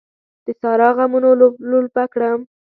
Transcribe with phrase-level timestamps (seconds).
[0.45, 1.29] د سارا غمونو
[1.69, 2.39] لولپه کړم.